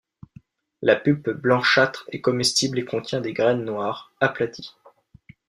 La 0.81 0.95
pulpe 0.95 1.29
blanchâtre 1.29 2.05
est 2.11 2.21
comestible 2.21 2.79
et 2.79 2.85
contient 2.85 3.21
des 3.21 3.33
graines 3.33 3.63
noires, 3.63 4.11
aplaties. 4.19 4.73